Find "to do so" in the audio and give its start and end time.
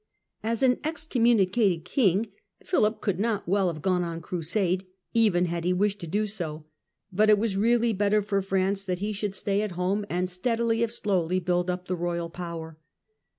5.99-6.65